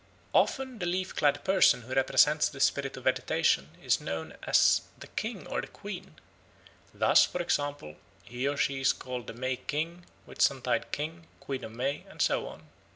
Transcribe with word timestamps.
Often 0.33 0.79
the 0.79 0.87
leaf 0.87 1.15
clad 1.15 1.43
person 1.43 1.83
who 1.83 1.93
represents 1.93 2.49
the 2.49 2.59
spirit 2.59 2.97
of 2.97 3.03
vegetation 3.03 3.69
is 3.83 4.01
known 4.01 4.35
as 4.41 4.81
the 4.97 5.05
king 5.05 5.45
or 5.45 5.61
the 5.61 5.67
queen; 5.67 6.15
thus, 6.91 7.23
for 7.23 7.39
example, 7.39 7.97
he 8.23 8.47
or 8.47 8.57
she 8.57 8.81
is 8.81 8.93
called 8.93 9.27
the 9.27 9.33
May 9.33 9.57
King, 9.57 10.07
Whitsuntide 10.25 10.91
King, 10.91 11.27
Queen 11.39 11.63
of 11.63 11.73
May, 11.73 12.03
and 12.09 12.19
so 12.19 12.47
on. 12.47 12.63